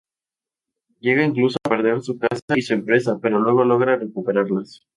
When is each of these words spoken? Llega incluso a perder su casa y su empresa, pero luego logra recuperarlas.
Llega 0.99 1.23
incluso 1.23 1.57
a 1.63 1.69
perder 1.69 2.01
su 2.01 2.17
casa 2.17 2.41
y 2.55 2.63
su 2.63 2.73
empresa, 2.73 3.19
pero 3.21 3.37
luego 3.39 3.63
logra 3.63 3.97
recuperarlas. 3.97 4.81